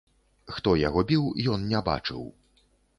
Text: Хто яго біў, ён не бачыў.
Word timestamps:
Хто 0.55 0.73
яго 0.87 1.05
біў, 1.13 1.29
ён 1.57 1.71
не 1.77 1.85
бачыў. 1.93 2.29